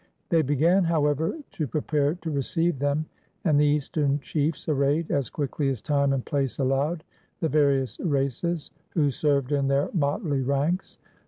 [0.29, 3.05] They began, however, to prepare to receive them,
[3.45, 7.03] and the Eastern chiefs arrayed, as quickly as time and place allowed,
[7.39, 10.97] the varied races who served in their motley ranks.